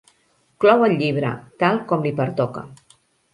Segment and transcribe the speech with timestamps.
[0.63, 1.33] Clou el llibre,
[1.65, 2.65] tal com li pertoca.